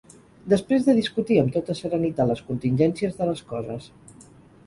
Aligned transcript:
Després 0.51 0.85
de 0.87 0.93
discutir 0.99 1.35
amb 1.41 1.51
tota 1.57 1.75
serenitat 1.81 2.31
les 2.31 2.41
contingències 2.47 3.19
de 3.21 3.27
les 3.33 3.43
coses 3.53 3.91